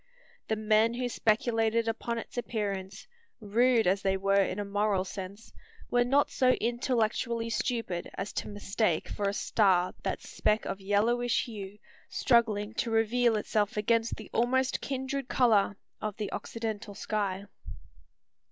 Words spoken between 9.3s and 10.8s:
star that speck